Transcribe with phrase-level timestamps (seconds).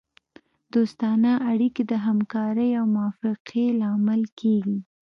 [0.73, 4.79] دوستانه اړیکې د همکارۍ او موافقې لامل کیږي